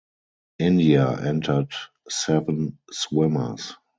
India 0.57 1.15
entered 1.27 1.71
seven 2.09 2.79
swimmers. 2.91 3.75